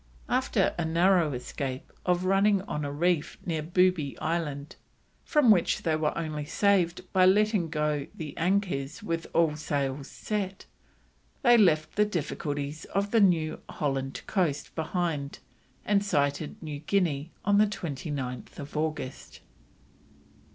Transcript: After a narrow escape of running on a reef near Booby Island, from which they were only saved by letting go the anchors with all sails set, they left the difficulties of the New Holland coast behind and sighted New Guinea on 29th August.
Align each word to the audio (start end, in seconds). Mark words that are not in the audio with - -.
After 0.27 0.73
a 0.79 0.83
narrow 0.83 1.31
escape 1.31 1.93
of 2.07 2.25
running 2.25 2.63
on 2.63 2.83
a 2.83 2.91
reef 2.91 3.37
near 3.45 3.61
Booby 3.61 4.17
Island, 4.17 4.75
from 5.23 5.51
which 5.51 5.83
they 5.83 5.95
were 5.95 6.17
only 6.17 6.43
saved 6.43 7.01
by 7.13 7.27
letting 7.27 7.69
go 7.69 8.07
the 8.15 8.35
anchors 8.35 9.03
with 9.03 9.27
all 9.31 9.55
sails 9.55 10.07
set, 10.09 10.65
they 11.43 11.55
left 11.55 11.97
the 11.97 12.03
difficulties 12.05 12.85
of 12.85 13.11
the 13.11 13.21
New 13.21 13.61
Holland 13.69 14.23
coast 14.25 14.73
behind 14.73 15.37
and 15.85 16.03
sighted 16.03 16.55
New 16.63 16.79
Guinea 16.79 17.29
on 17.45 17.59
29th 17.59 18.75
August. 18.75 19.41